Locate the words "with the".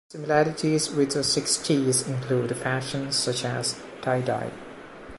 0.89-1.23